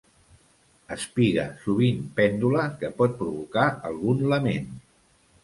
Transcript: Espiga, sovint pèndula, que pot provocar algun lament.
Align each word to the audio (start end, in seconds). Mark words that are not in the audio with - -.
Espiga, 0.95 1.43
sovint 1.65 1.99
pèndula, 2.21 2.65
que 2.81 2.91
pot 3.03 3.15
provocar 3.21 3.69
algun 3.93 4.27
lament. 4.35 4.69